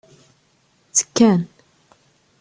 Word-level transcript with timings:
Ttekkan. 0.87 1.41